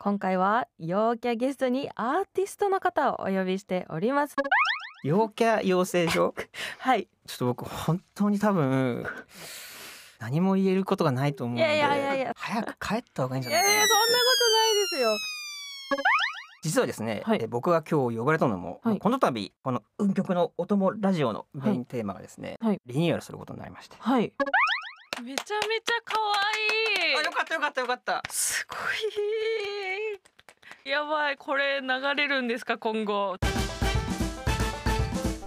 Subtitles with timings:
[0.00, 4.36] 今回は陽キャゲストにアーティストの方をお呼びしております。
[5.02, 6.34] 陽キャ養成所？
[6.78, 7.08] はい。
[7.26, 9.04] ちょっと僕本当に多分
[10.20, 13.74] 何も言えることがないと思うんでいやいやいや早く帰った方がいいんじゃないかな。
[13.74, 15.16] いやいやそんなことないですよ。
[16.62, 17.38] 実はですね、はい。
[17.42, 18.98] え僕が今日呼ばれたのも、はい。
[19.00, 22.80] この度この運極のお供ラジオのメインテーマがですね、はい。
[22.86, 24.32] リニューアルすることになりまして、はい。
[25.22, 27.16] めちゃめちゃ可愛い。
[27.16, 28.22] あよかったよかったよかった。
[28.28, 28.78] すごい
[30.88, 31.36] やばい。
[31.36, 33.36] これ流れるんですか今後。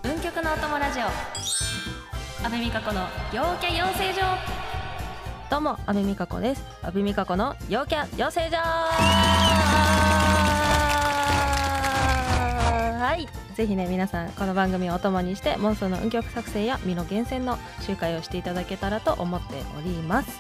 [0.04, 1.06] 文曲のお供ラジオ。
[2.46, 4.22] 阿部美香子の陽キャ養成所。
[5.50, 6.64] どうも阿部美香子です。
[6.84, 8.58] 阿部美香子の陽キャ養成所。
[13.00, 13.28] はい。
[13.56, 20.40] ぜひね皆さんこの番組をお供にしてモンストの運曲作成や身の厳選の集会をしていただけたらと思っております。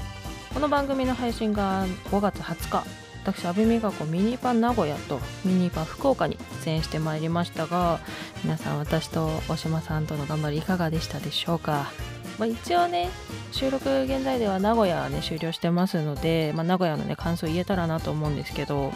[0.54, 8.00] この番組の配信が5月20日私阿部美香子ミニパン名古屋とミニパン福岡に出演してまいりましたが
[8.44, 11.91] 皆さん私と大島さんとの頑張りいかがでしたでしょうか、
[12.39, 13.09] まあ、一応ね
[13.52, 18.91] 収録現在では名古屋ね終了してますので、まあ、名古屋のね感想言えたらなと思うんですけど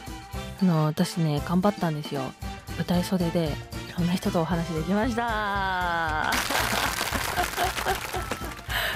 [0.62, 2.22] あの私ね頑張ったんですよ。
[2.78, 6.32] 舞台袖でいろんな人とお話できました。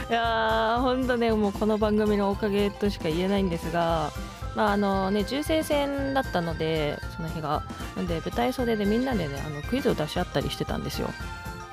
[0.09, 4.11] いやーほんとねもうこの番組のおかげとしか言えないんですが
[4.59, 7.63] まああのね銃声戦だったのでその日が。
[7.95, 11.09] なんで舞台袖でみんなでねあのクイズを出し合ったりしてたんですよ。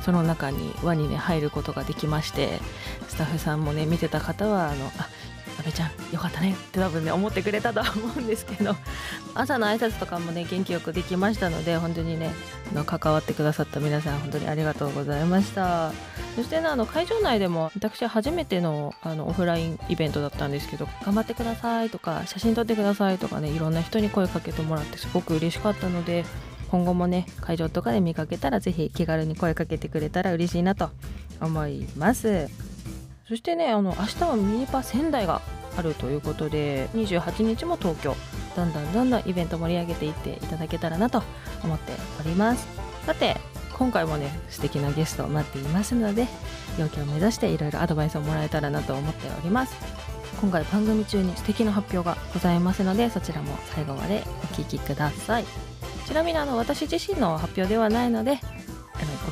[0.02, 2.60] その中に輪にね入ることができまして
[3.08, 5.08] スタッフさんもね見てた方はあのあ
[5.58, 8.76] 阿部ちゃんよかったねって多分ね思ってくれたとは思うんですけど
[9.34, 12.32] 朝の挨拶とかもね元気よくできましたので本当にね
[12.72, 15.92] あの関わってくださった皆さん本当にありがとうございました。
[16.36, 26.26] そしてねあの会場内でも私初めてのあのオフラインイベントだったんですけど頑張ってくださいとか写真撮ってくださいとかねいろんな人に声かけてもらってすごく嬉しかったので
[26.68, 30.90] 今後もね会場とかで見かけたらぜひ気軽に声かけてくれたら嬉しいなと
[31.40, 32.75] 思います。
[33.28, 35.42] そしてねあの明日はミニパ仙台が
[35.76, 38.16] あるということで28日も東京。
[38.56, 41.22] どんどんどんどんイベント盛り上げていっていただけたらなと
[41.62, 42.66] 思っております
[43.04, 43.36] さて
[43.74, 46.26] 今回もね素敵なゲストを待っていますので
[46.78, 49.76] 陽気を目指していろいろアドバイスをもらえたらなと思っております
[50.40, 55.44] 今回番組中に素敵な発表がございますのでそちらも最後までお聞きください
[56.06, 58.38] ちなみにあの私自身の発表ではないので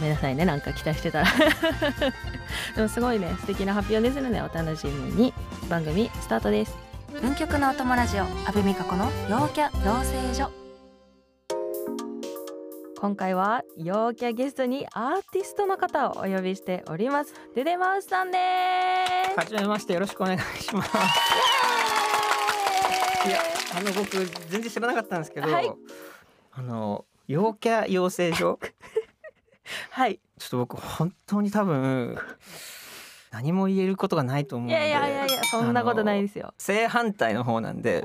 [0.05, 0.45] めんなさいね。
[0.45, 1.27] なんか期待してたら。
[2.77, 3.35] でもすごいね。
[3.41, 5.33] 素敵な発表ですのでお楽しみに
[5.69, 6.77] 番組スタートです。
[7.21, 10.51] 文曲のお供ラジオ阿部美香子の陽キャ養成所。
[13.01, 17.35] 今回は陽キャゲストにアーティストの方をお呼びしております。
[17.55, 18.39] デデマウスさんで
[19.33, 19.39] す。
[19.39, 19.95] はじめまして。
[19.95, 20.91] よろしくお願いします。
[23.27, 23.39] いや
[23.75, 24.19] あの僕
[24.51, 25.73] 全然知らなかったんですけど、はい。
[26.53, 28.59] あの陽キャ養成所？
[29.91, 30.21] はい。
[30.39, 32.19] ちょっと僕本当に多分
[33.31, 36.55] 何も言えることがないと思うんでいやいやいやいやそんなことないですよ。
[36.59, 38.05] 正反対の方なんで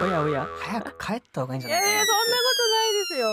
[0.00, 0.46] おやおや。
[0.60, 1.92] 早く帰った方がいいんじいゃないかな。
[1.94, 3.28] やいやそんなことないですよ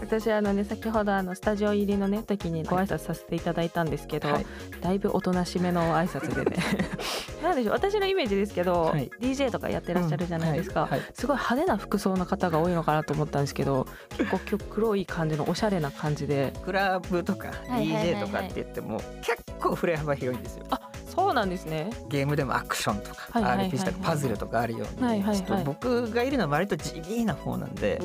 [0.00, 4.46] 私あのね先ほどあのスタジオ入りのね時にご挨拶させていただいたんですけど、はい。
[4.80, 6.56] だいぶおとなしめの挨拶でね。
[7.42, 9.10] なんでしょう私のイメージですけど、はい。
[9.20, 11.00] DJ とかやってらっしゃるじゃないですか、うんはい。
[11.00, 20.64] はいすごい派手な服装の方が多いのかなと思ったんですけど結構今日黒い感じのおしゃれな感じでクラブとか DJ とかって言っても結構触れ幅広いんですよ。
[20.70, 21.90] あそうなんですね。
[22.08, 25.44] ゲームでもアクションとか RPG とかパズルとかあるように、はいはいはい。
[25.44, 28.00] ちょっと僕がいるのは割と地味な方なんで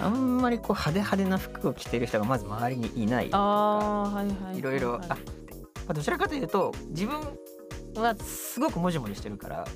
[0.00, 5.18] あんまりこう派手派手な服を着てる人がまず周りにいないとかあーはいはいはいいろいろあって、ま
[5.88, 7.20] あ、どちらかというと自分
[8.02, 9.66] はすごくモジモジしてるから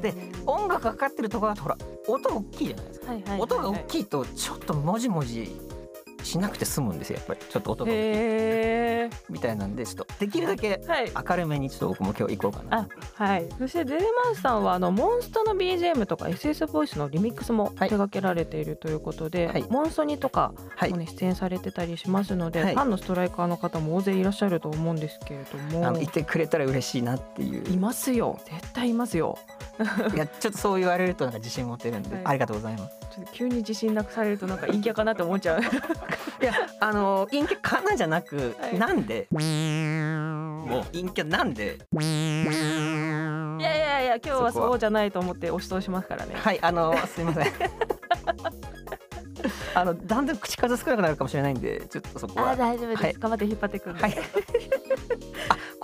[0.00, 0.14] で
[0.46, 1.76] 音楽がかかってるところだとほら
[2.06, 3.40] 音大きいじゃないですか、はいはいはいはい。
[3.40, 5.56] 音が大きいとちょっとモジモジ
[6.26, 7.40] しなくて済むんですよやっぱり。
[7.48, 8.00] ちょっと音が大きい。
[8.00, 10.80] へみたいなんでちょっとできるだけ
[11.28, 12.88] 明るめにちょっと僕も今日行こうかな。
[13.16, 13.48] あはい。
[13.58, 19.64] そしてデデマウスさんはあのモンストの BGM とか SS ボイスのリミックスも手掛けられているということで、はい。
[19.70, 20.90] モンストにとかはい。
[20.90, 22.74] もね出演されてたりしますので、はい。
[22.74, 25.86] ファンのストライカーの方も大勢いらっしゃると思うんですけれども。
[25.86, 27.72] あのいてくれたら嬉しいなっていう。
[27.72, 28.38] いますよ。
[28.44, 29.38] 絶対いますよ
[30.14, 32.24] いやちょっとそう言われるとなんか自信持てるんで、はい。
[32.26, 32.96] ありがとうございます。
[33.14, 35.60] ちょっと急に自信なくされるとなんか陰キャかなって思っちゃう。
[36.42, 38.78] いやあの陰キャかなじゃなく、はい。
[38.78, 39.26] なんで？
[39.30, 39.40] もう。
[40.92, 41.78] 陰キャなんで？
[41.92, 46.34] いやいやいや今日はそうじゃないと思って押し通しますからね。
[46.36, 47.46] はいあのすいません。
[49.74, 52.52] あのだんだん口数少なくなるかもしれないんでちょっとそこは。
[52.52, 53.14] あー大丈夫です、はい。
[53.18, 54.18] 頑張って引っ張ってくるんで、はい。
[54.18, 54.22] あ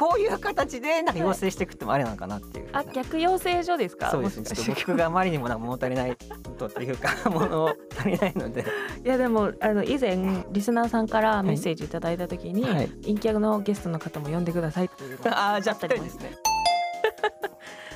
[0.03, 2.69] こういう形でなんか養成していくってもありなのかなっていう。
[2.73, 4.11] あ逆養成所ですか？
[4.11, 4.47] そうですね。
[4.47, 6.17] ちょっと僕があまりにもなんか物足りない
[6.59, 8.65] とというか 物足りないので。
[9.05, 12.89] いやでもあの以前リスナーさんからメッセージいただいた時に、はい。
[13.03, 16.33] 陰キャのゲストの方も呼んでくださいっていう ああじゃあぴあったたりですね。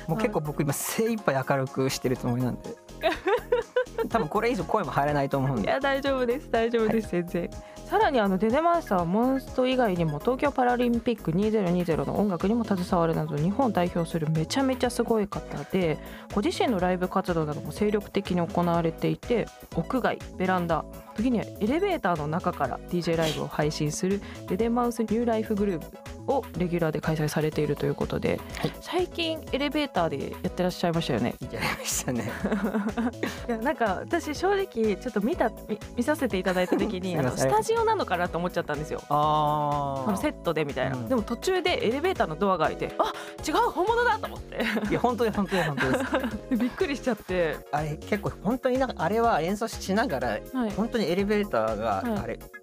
[0.07, 2.73] もう結構僕今精一杯明るくしてるつもりなんで。
[4.09, 5.67] 多分これ以上声も入らないと思うんで。
[5.67, 6.49] いや大丈夫です。
[6.49, 7.49] 大丈夫です、全然
[7.87, 15.97] さらにあのデデマスターはモンスト以外にも東京パラリンピック2020の音楽にも携わるなど日本を代表するめちゃめちゃすごい方で
[16.35, 19.45] ご自身のライブ活動なども精力的に行われていて
[19.77, 20.83] 屋外ベランダ
[21.15, 26.16] 時にはエレベーターの中から DJ ライブを配信するデデマウスニューライフグループ。
[26.27, 28.73] をレギュラーで開催されているということで、はい。
[28.81, 31.35] 最近エレベーターでやってらっしゃいましたよね。
[31.51, 32.31] やりましたね。
[33.47, 39.01] いやなんか私正直ちょっと見た見見させていただいた時に あのスタジオなのかなと思っちゃったんですよ。
[39.09, 41.09] ああのセットでみたいな、うん。
[41.09, 43.13] でも途中でエレベーターのドアが開いてあ
[43.47, 44.57] 違う本物だと思って。
[44.89, 46.05] いや本当に本当に本当です。
[46.51, 52.19] でびっくりしちゃって、あれ結構本当になんかあれは演奏しながらはい、本当にエレベーターがはい。
[52.23, 52.56] あれ、普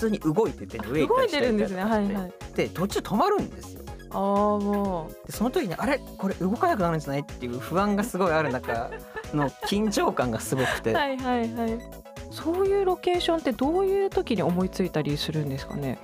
[0.00, 2.32] 通に動いてて上行った動いり下行ったりてるんですねはいはい。
[2.54, 3.80] で途中止まるんですよ。
[4.12, 8.90] ああもでその時にあれこれ動かなくなるんじゃないっていう不安がすごいある中
[9.32, 11.78] の緊張感がすごくて、うはいはいはい。
[12.32, 15.98] そういうロケーションってどういう時に思いついたりするんですかね？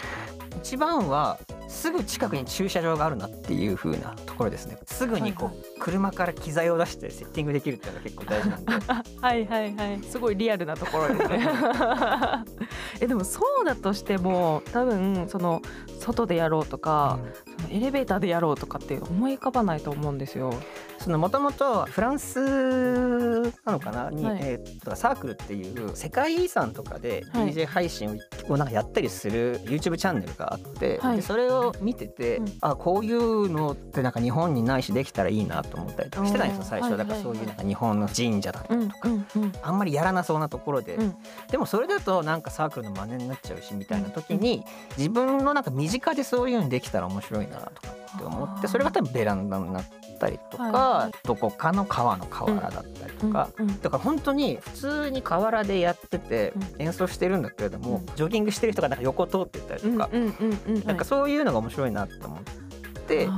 [0.67, 4.77] 一番はすぐ近くに駐車場があるなっていう風なところですね。
[4.85, 8.73] すぐにこう、はい車から機材を出してセッティングできるっていうのが結構大事なんで。
[9.21, 10.03] はいはいはい。
[10.03, 11.49] すごいリアルなところですね。
[13.01, 15.63] えでもそうだとしても多分その
[16.01, 17.19] 外でやろうとか、
[17.59, 20.53] そのエレベーターでやろうとかって思い浮かばないと思うんですよ
[21.07, 22.41] そのもともとフランス
[23.65, 24.11] なのかな？
[24.11, 24.39] に、はい。
[24.43, 27.53] えーっとサークルっていう世界遺産とかではい。
[27.53, 28.19] DJ 配信
[28.49, 31.17] をなんかやったりする YouTube チャンネルがあって、はい。
[31.19, 32.47] でそれを見てて、うん。
[32.61, 39.53] あこういうのってなんか日本にないしできたらいいなと思ったりとかしてたんですよ最初、だからそうはいうなんか日本の神社だとか、うんうんうん。
[39.63, 41.15] あんまりやらなそうなところで、うん。
[41.53, 44.65] でもそれだとなんかサークルの真似になっちゃうしみたいな時に
[44.99, 49.85] 自分のなんか身近でそういうのできたら面白いなとかって思ってそれが多分ベランダになっ
[50.19, 53.51] たりとか、はいはどこかの川の河原だったりとか。
[53.59, 56.83] うんうんだから本当に普通に河原でやっててうん。
[56.83, 58.07] 演奏してるんだけれども、うん。
[58.17, 60.09] ジョギングしてる人がなんか横通っていったりとか、
[60.85, 62.41] なんかそういうのが面白いなと思っ
[63.07, 63.29] て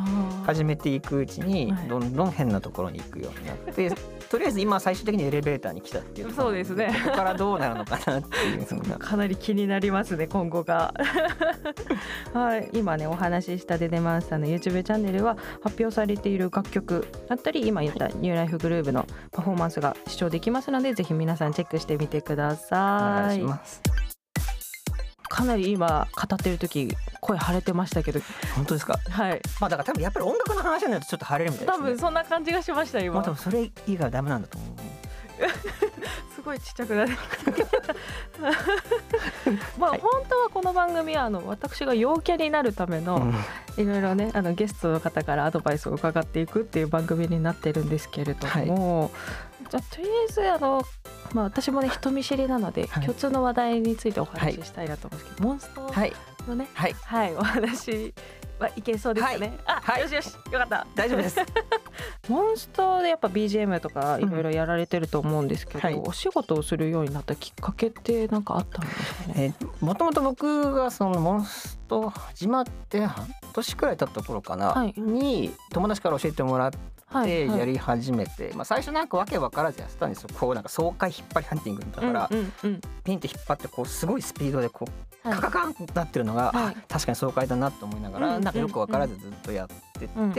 [0.45, 1.89] 始めていくうちにはい。
[1.89, 3.91] どんどん変なところに行くようになって、
[4.31, 6.95] とりあえず今最終的にエレベーターに来たっていうそうですね。
[7.05, 8.67] ここからどうなるのかなっていう。
[8.99, 10.93] かなり気になりますね今後が。
[12.35, 23.37] はい今ねお話ししたデデマンスさんの YouTube チャンネルは発表されている楽曲だったり今言ったニューライフグルーヴのパフォーマンスが視聴できますのでぜひ皆さんチェックしてみてくだおさい。
[23.37, 24.08] 願いします。
[25.39, 28.21] かなり今語ってる時声腫れてましたけど。
[28.57, 28.99] 本当ですか？
[29.09, 29.41] はい。
[29.61, 31.85] まあだから多分やっぱり音楽の話になるとちょっと晴れるみたいですね。
[31.85, 34.71] 多分そんな感じがしましたま今あ多分それ以外はダメなんだと思う。
[36.35, 37.15] すごいちっちゃくなって
[39.79, 40.01] まあ、はい。
[40.01, 43.35] 本当はこの番組はあの私が陽キャになるための、うん。
[43.81, 49.13] いろいろねあのゲストの方からアドバイスを伺っていくっていう番組になってるんですけれども、
[49.71, 50.83] じゃあとりあえずあの、
[51.35, 53.03] まあ、私もね人見知りなので、はい。
[53.05, 56.13] 共通の話題についてお話ししたいなと思うんですけど、モンストはい
[56.47, 56.95] のねはい。
[57.05, 57.35] はい。
[57.35, 58.15] お話
[58.59, 60.03] はいけそうですかね、あ、はい。
[60.03, 60.35] よしよし。
[60.35, 60.87] よかった。
[60.95, 61.39] 大丈夫です。
[62.29, 65.95] モンストでやっぱ BGM とかいろいろやられてると思うんですけど、はい。
[65.95, 69.55] お仕事をするようになったきっかけって何かあったんですかね？
[69.61, 74.95] えーもともと僕がそのモンスト始まって半年くらい経った頃かな、はい。
[74.97, 76.71] に友達から教えてもらっ
[77.11, 80.29] はいてやり始めて、まあ最初なんかわけわからずやってたんですよ。
[80.39, 82.81] こうなんか爽快引っ張りハンティングだから、うんうんうん。
[83.03, 84.87] ピンって引っ張ってこうすごいスピードでこ
[85.25, 85.39] うはい。
[85.39, 86.75] カカカンってなってるのが、はい。
[86.75, 88.45] あ確かに爽快だなと思いながら、うん。
[88.45, 90.33] なんかよくわからずずっとやってて、うんうん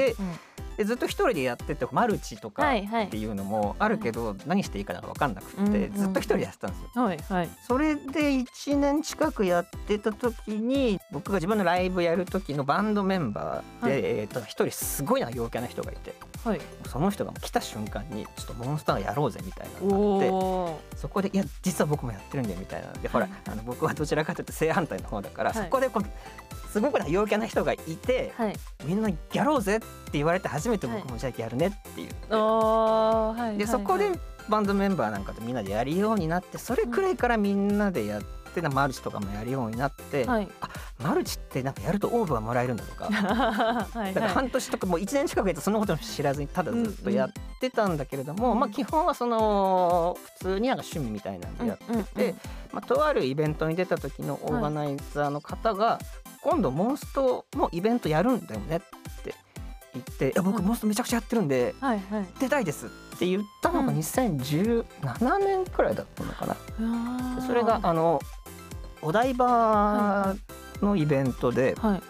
[0.79, 7.03] でずっと一人でやっててマルチとかはいはいっていうのもあるけど、何していいかなんか分かんなくて、うんうんずっと一人でやってたんですよ。
[7.03, 16.13] はいはいそれで1年近くやってた時に僕が自分のライブやる時のバンドメンバーで、はいえーと一人すごいな陽キャな人がいて
[16.45, 16.61] はい。
[16.87, 26.05] その人が来た瞬間にちょっとモンスターやろうぜみたいなのおがあっておそこでいや実は僕もやってるんだよみたいなでほらはいあの僕はどちらかというと正反対の方だから、はいそこでこう
[26.69, 28.55] すごくな陽キャな人がいて、はい。
[28.85, 33.57] みんなやろうぜって言われて初めて僕もじゃあやるねって言って、おおはい。
[33.57, 34.11] でそこで
[34.47, 40.47] バンドメンバーなんかとみんなでやるようになってそれくらいからみんなでやってマルチとかもやるようになって、はい。
[41.01, 43.05] マルチってなんかやるとオーブがもらえるんだとか。
[43.09, 44.33] はいだからはい。
[44.35, 52.35] 半年とかもう1年近くやってそのことも知らずにただずっとやってたんだけれども、まあ基本はその普通になんか趣味みたいなんでやってて、うんうんうん
[52.73, 55.99] まあ、とあるイベントに出た時のオーガナイザーの方が、
[56.43, 58.79] 今度モンストのイベントやるんだよねっ
[59.23, 59.33] て
[59.93, 60.33] 言って「い。
[60.35, 62.27] や僕はいモンストめちゃくちゃやってるんではいはい。
[62.39, 63.97] 出たいです」って言ったのがうん。
[63.97, 66.53] 2017年くらいだったのかな。
[66.53, 67.47] あー。
[67.47, 68.19] それがあの
[69.01, 70.35] お台場
[70.81, 72.01] のイベントではい。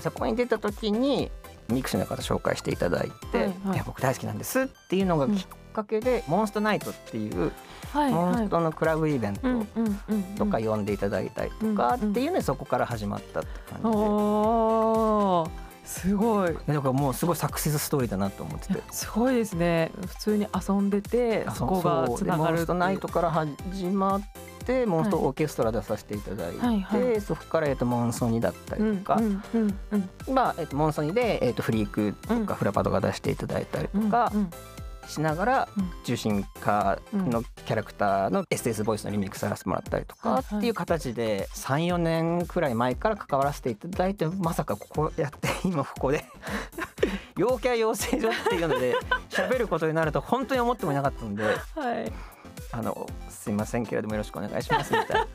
[0.00, 1.30] そこに出た時に
[1.68, 3.74] ミクシーの方紹介していただいて「はいはい。
[3.74, 5.46] いや僕大好きなんです」っていうのがきっ
[5.78, 7.52] かけで、モンストナイトっていう
[7.92, 9.48] はいモンはいストのクラブイベント
[10.36, 15.68] とか呼んでいただいたりとかうんっていうのでそこから始まったって感じで。
[15.88, 16.54] すごい。
[16.66, 18.82] だからもうすごいサクセスストーリーだなと思ってて。
[18.90, 19.90] すごいですね。
[20.06, 24.20] 普通に遊んでてあそこがつながるモンストナイトから始まっ
[24.66, 27.20] てモンストオーケストラ出させていただいて、はいはい。
[27.22, 32.44] そこから、えっと、モンソニだったりとか、うんうんうんまあえっと、モンソニで、えっと、フリークとうん。
[32.44, 34.50] かフラパとか出していただいたりとうんかうん
[35.08, 35.90] しながら、うん。
[36.04, 46.24] 重心化のキャラクターの SS ボイスのリミックスさせてもらったりとかっていう形で34年くらい前から関わらせていただいてまさかここやって今ここで
[47.36, 48.94] 陽キャ養成所っていうので
[49.30, 52.12] 喋ることになると本当に思ってもいなかったのではい。
[52.72, 55.26] あのすいませんけれどもよろしくお願いしますみたいな。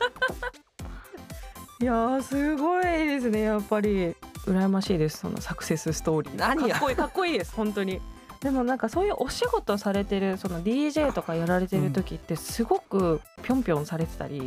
[1.80, 4.14] いやーすごいですねやっぱり。
[4.46, 6.38] 羨ましいですそのサクセスストーリー。
[6.38, 8.00] 何がかっこいいかっこいいです本当に
[8.44, 14.46] でもなんかそういうお仕事されてるその DJ とかやられてる時ってすごくぴょんぴょんされてたり、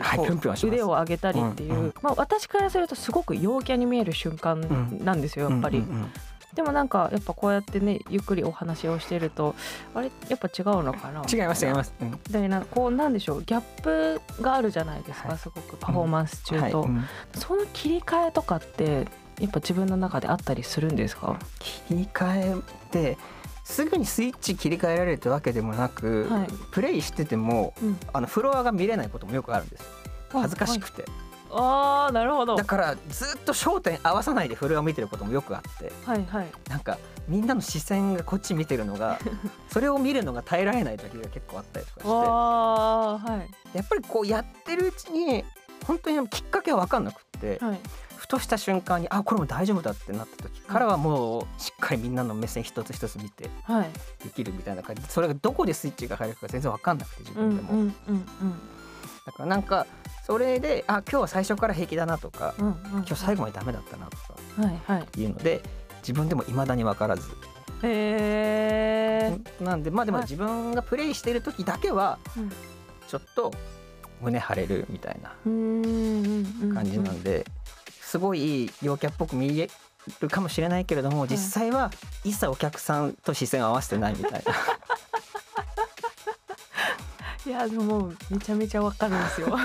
[0.63, 1.79] 腕を上げたりっていう、うん。
[1.79, 4.61] うんまあ、私からするとすごく陽キャに見える瞬間
[5.03, 6.11] なんですよやっぱり、うんうんうん。
[6.53, 9.55] でもなんかやっぱこうやってねゆっくりお話をしてると
[9.93, 10.11] あれ？
[10.29, 11.23] やっぱ違うのかな？
[11.31, 11.91] 違います違います。
[11.99, 12.11] うん。
[12.11, 15.37] みたいなこうなんでしょうギャップがあるじゃないですか、はい。
[15.39, 16.89] すごくパフォーマンス中と、はい。
[16.89, 17.05] うん。
[17.33, 19.07] その切り替えとかって
[19.39, 23.17] やっぱ自分の中であったりするんですか、切り替えて
[23.67, 26.47] すぐにスイッチ切り替えられるってわけでもなく、はい。
[26.71, 29.83] プレイしててもうん、あのフロアが見れないこともよくあるんです。
[30.29, 31.05] 恥ずかしくて、
[31.51, 32.55] ああなるほど。
[32.55, 35.91] だからずっと焦点合わさないでフロアを見てることもよくあって。
[36.05, 36.51] はいはい。
[36.69, 36.97] なんか
[37.27, 39.19] みんなの視線がこっち見てるのが
[39.69, 42.09] それを見るのが耐えられない時が結構あったりとかして。
[42.09, 43.43] は
[43.73, 43.77] い。
[43.77, 45.43] やっぱりこうやってるうちに
[45.85, 47.79] 本当にきっかけは分かんなくって、はい
[48.27, 53.89] ふとした瞬間にあこれも大丈夫だってなった時からはもうしっかりみんなの目線一つ一つ見てはい。
[54.23, 55.01] できるみたいな感じ。
[55.01, 57.93] でそれがどこでスイッチが入るか全然分かんなくて自うん分でも、うんうん。
[59.25, 59.87] だからなんか
[60.25, 62.79] それであ今日は最初から平気だなとか、うんうんうん。
[62.97, 65.21] 今日最後までダメだったなとかはいはい。
[65.21, 65.61] いうので
[66.01, 67.29] 自分でも未だに分からず、
[67.83, 70.25] へえなんでまあでもはい。
[70.27, 72.51] 自分がプレイしている時だけはうん。
[73.07, 73.53] ちょっと
[74.19, 77.45] 胸張れるみたいな感じなんで、
[78.07, 79.69] すごい陽キャっぽく見え
[80.21, 81.91] るかもしれないけれども実際は
[82.23, 84.39] 一切お客さんと視線を合わせてないみたいな。
[87.45, 89.49] いやでもめちゃめちゃわかるんですよ。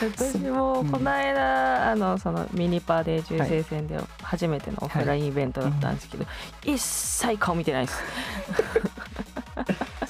[0.00, 6.24] 私もこの間、あのそのミニパーで重生戦で初めてのオフラインイベントだったんですけど、
[6.64, 7.98] 一切顔見てないです、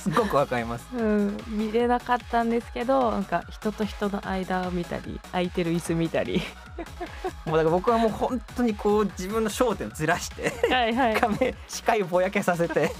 [0.06, 0.86] すごくわかります。
[0.94, 6.40] うん、見れなかったんですけどなんか人と人の間を見たり空いてる椅子見たり。
[7.44, 11.20] もうだから僕はもう本当にこう自分の焦点をずらしてはいはい。
[11.20, 12.92] 画面視界をぼやけさせて。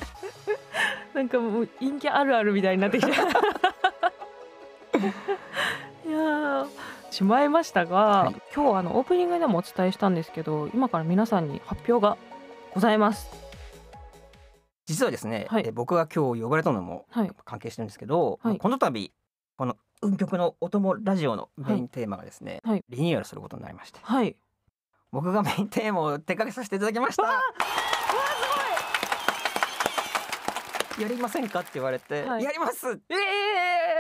[1.15, 6.67] なんかもう陰キャあるあるみたいになってきて いやー
[7.11, 8.35] しまいましたが、はい。
[8.55, 12.19] 今日あのオープニングでもお伝えしたんですけど今から皆さんに発表が
[12.75, 13.46] ございます
[14.87, 15.65] 実はですね、はい。
[15.67, 17.31] え僕が今日呼ばれたのもはい。
[17.45, 18.59] 関係してるんですけど、はい。
[18.59, 19.13] この度
[19.57, 22.85] この運極のお供ラジオのメインテーマがですね、はい。
[22.89, 23.99] リニューアルすることになりまして。
[24.03, 24.37] はい。
[25.13, 27.23] 僕がメインテーマを手掛けさせていただきました。
[31.01, 32.45] やりませんかって言われて、はい。
[32.45, 32.87] やります。
[32.89, 32.97] えー、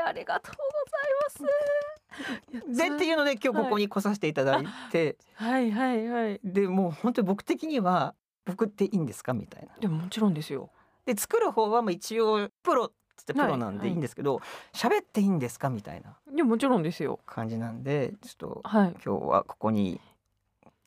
[0.06, 2.88] ありがとうございます。
[2.90, 6.40] でっていうので今日ここに来させていただいて、はいはいはい。
[6.42, 8.14] でもう本当に僕的には
[8.46, 9.34] 僕っていいんですか？
[9.34, 9.74] みたいな。
[9.78, 10.70] でももちろんですよ
[11.06, 14.40] で作る方はまあ一応プロっつってプロなんはいでいいんですけど
[14.74, 20.00] 喋、っていいんですかみたいないやもちろんですよ感じなんでちょっとはい今日はここに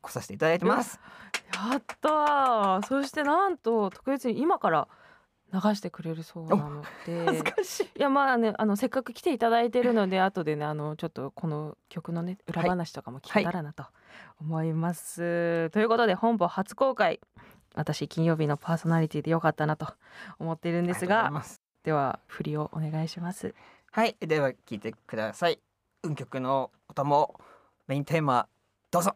[0.02, 1.00] 来させていただいてます。
[1.72, 4.88] やったーそしてなんと特別に今から
[5.52, 7.84] 流してくれるそうなので恥ずかしい。
[7.84, 13.84] いやまあねあのせっかく来ていただいてるので後でねあのちょっとこの曲のね裏話とかも聞けたらなと
[14.40, 15.70] 思います。
[15.72, 17.20] ということで本邦初公開
[17.80, 19.88] 私金曜日のパーソナリティでよかったなと
[20.38, 21.32] 思っているんですが
[21.84, 23.56] では振りをお願いします。
[23.92, 25.60] はいでは聞いてください。
[26.04, 27.40] 運曲のお供
[27.88, 28.48] メインテーマ
[28.92, 29.16] どうぞ。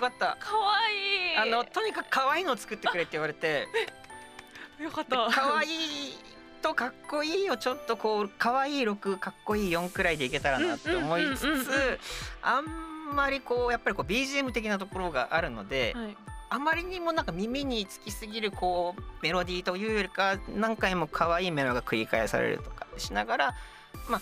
[0.00, 0.36] かった。
[0.40, 1.36] かわいい。
[1.36, 3.68] あのとにかく可愛いのを作ってくれって言われて。
[4.80, 5.28] よかった。
[5.30, 6.18] 可愛い
[6.62, 11.98] とかっこいいをちょっとこう可愛い6かっこいい4くらいでいけたらなって思いつつ
[12.42, 16.16] あんまりこうやっぱりこう BGM 的なところがあるので、はい。
[16.52, 23.54] あまりにもなんか耳につきすぎるこうメロディーというよりか何回も可愛いメロが繰り返されるとかしながら
[24.08, 24.20] まあ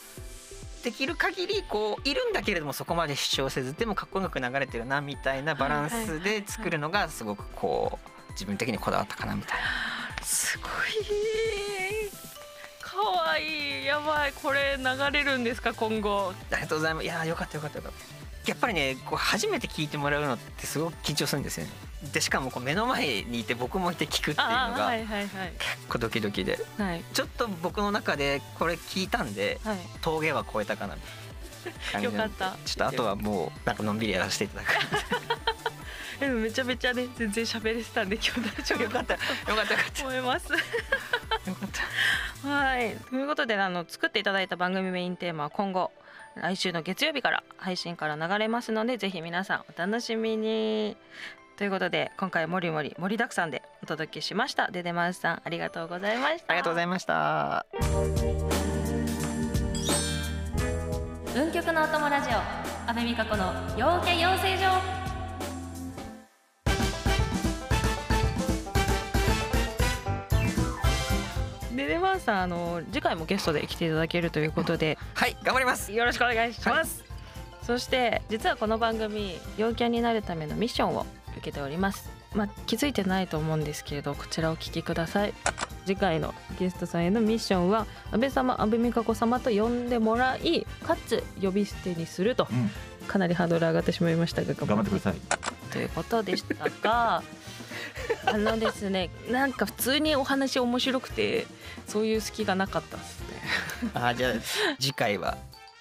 [0.85, 10.25] できる限りこういるんだけれどもそこまで主張せずでもかっこよく流れてるなみたいなバランスで作るのがすごくこう自分的にこだわったかなみたいな。
[10.25, 10.70] すごい
[12.80, 17.05] かわいいやばいこれ流れるんですか今後ありがとうございます。
[17.05, 18.17] いやーよかったよかったよかった。
[18.48, 21.72] やっぱりねこう初めて聞いてもらうのってすごく緊張するんですよね。
[22.12, 26.58] でしかもこう目の前にいて僕もいて聞くっていうのが結構ドキドキで。
[26.78, 27.02] はい。
[27.12, 29.78] ちょっと僕の中でこれ聞いたんではい。
[30.00, 30.96] 峠は越えたかな。
[31.92, 32.56] 感 よかった。
[32.64, 34.68] ちょっとあとはもうなんかのんびりやらせていただく。
[36.20, 39.14] でもめちゃめちゃね全然喋れてたんで今日大丈夫よかった。
[39.14, 40.02] よかったよかった。
[40.02, 40.52] 思います。
[40.52, 41.68] よかっ
[42.42, 42.48] た。
[42.48, 42.96] はい。
[43.11, 45.92] ということであの作っていただいた番組メインテーマは今後
[46.40, 50.96] 来週の月曜日から配信から流れますのでぜひ皆さんお楽しみに。
[51.57, 54.70] ということで今回もりもり盛りだくさんでお届けしました。
[54.70, 56.53] デデマウスさんありがとうございました。
[56.53, 57.66] ありがとうございました。
[61.37, 62.35] 運極のお供ラジオ
[62.90, 65.08] 阿部美香子の陽キャ養成所
[71.79, 74.99] デデマウスさんあの次回もゲストで来ていただけるということで。
[75.14, 75.93] はい頑張ります。
[75.93, 77.05] よろしくお願いします、
[77.62, 82.11] そして実はこの番組陽キャになるためのミッションを受けております。
[82.35, 85.35] まあ気づいてないと思うんですけれどこちらをお聞きください。
[85.87, 92.49] 次回のゲストさんへのミッションは安倍様安倍美香子様と呼んでもらいかつ呼び捨てにすると。
[92.51, 92.71] うん。
[93.07, 95.14] かなりハードル上がってしまいましたが頑張ってください。
[95.71, 97.23] ということでしたが
[98.27, 101.46] あのですねなんか普通にお話面白くて
[101.87, 103.90] そういう隙がなかったですね。
[103.94, 104.33] あじゃあ
[104.79, 105.37] 次回は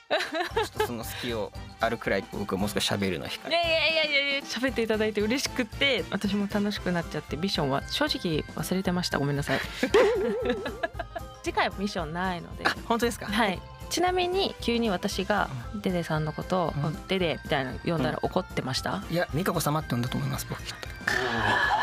[0.09, 0.17] ちょ
[0.63, 9.19] っとその隙をあるくらい僕もう少し喋るの控えいやいやいやいや喋っていただいて嬉しくって私も楽しくなっちゃってミッションは正直忘れてました。
[9.19, 9.59] ごめんなさい。
[11.43, 12.65] 次回はミッションないので。
[12.65, 13.25] あ本当ですか？
[13.27, 13.59] はい。
[13.89, 20.87] ちなみに急に私がデデさんのことをうん「デデ」みたいなの読んだら怒ってました、いや美香子様って呼んだと思います僕きっと。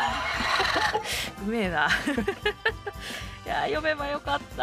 [1.45, 1.87] うめえな
[3.45, 4.61] いや読めばよかったじ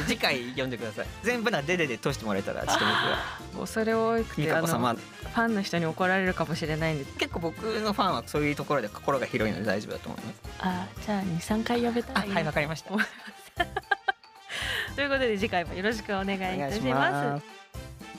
[0.00, 1.06] ゃあ次回読んでください。
[1.22, 3.16] 全部なデデで通してもらえたらちょっと僕は
[3.60, 10.40] 恐れ多く美てあのファンの人に怒られるかもしれないんで結構僕のファンはそういうところで心が広いので大丈夫だと思います。
[10.58, 12.90] あじゃあ23回呼べたあらいいはいわかりました。
[14.94, 17.54] ということで次回もよろしくお願いいたします。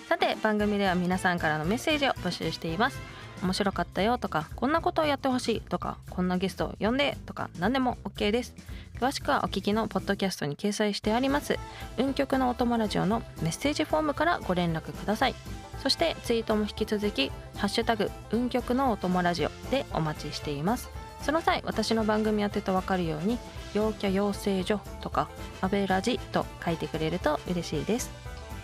[0.09, 2.97] さて番組では皆さんからのメッセージを募集しています
[3.41, 8.53] 面白かったよとかこんなことをやってほしいとかこんなゲストを呼んでとか何でも OK です。
[8.99, 11.59] 詳しくはお聞きのポッドキャストに掲載してあります
[11.97, 15.35] 運極のお友ラジオのメッセージフォームからご連絡ください。
[15.83, 20.89] そしてツイートも引き続きハッシュタグ運極のお友ラジオでお待ちしています。
[21.21, 23.37] その際私の番組宛てと分かるように
[23.73, 25.27] 陽キャ養成所とか
[25.61, 28.11] アベラジと書いてくれると嬉しいです。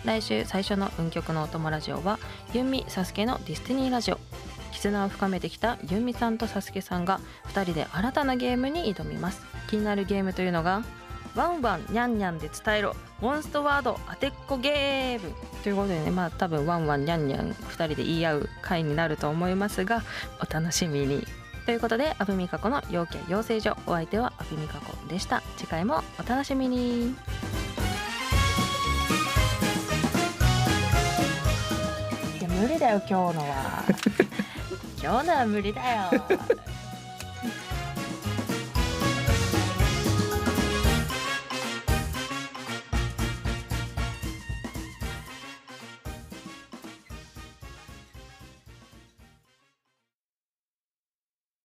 [0.04, 2.18] 来週最初の運極のお供ラジオは
[2.52, 4.18] ユンミサスケのディスティニーラジオ。
[4.72, 7.20] 絆を深めてきたユンミさんとサスケさんが
[7.54, 9.42] 2人で新たなゲームに挑みます。
[9.68, 10.82] 気になるゲームというのが
[11.34, 12.96] ワンワンニャンニャンで伝えろ。
[13.20, 15.32] モンストワード当てっこゲーム。
[15.62, 20.02] ということでねまあ多分ワンワンニャンニャン2人で言い合う回になると思いますが
[20.40, 21.26] お楽しみに。
[21.64, 25.42] ということで阿部美香子の陽キャ養成所お相手は阿部美香子でした。
[25.56, 27.10] 次回もお楽しみに。
[27.10, 27.14] い
[32.42, 33.84] や無理だよ今日のは
[35.02, 36.10] 今日のは無理だよ。